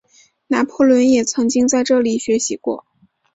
[0.47, 2.87] 拿破仑也曾经在这里学习过。